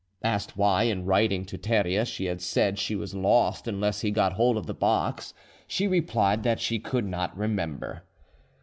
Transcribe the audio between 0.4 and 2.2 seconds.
why, in writing to Theria,